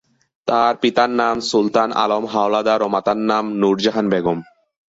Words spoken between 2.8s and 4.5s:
ও মাতার নাম নূর জাহান বেগম।